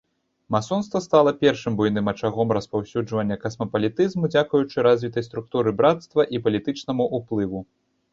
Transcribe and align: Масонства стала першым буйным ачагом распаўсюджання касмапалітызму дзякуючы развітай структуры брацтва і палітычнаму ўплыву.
Масонства 0.53 0.99
стала 1.07 1.31
першым 1.41 1.75
буйным 1.81 2.07
ачагом 2.13 2.53
распаўсюджання 2.57 3.37
касмапалітызму 3.43 4.29
дзякуючы 4.37 4.77
развітай 4.87 5.27
структуры 5.29 5.75
брацтва 5.83 6.27
і 6.37 6.41
палітычнаму 6.47 7.09
ўплыву. 7.19 7.63